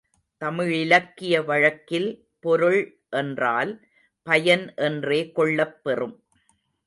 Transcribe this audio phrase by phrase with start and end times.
[0.41, 2.07] தமிழிலக்கிய வழக்கில்
[2.39, 2.79] பொருள்
[3.09, 3.71] என்றால்
[4.27, 6.15] பயன் என்றே கொள்ளப் பெறும்.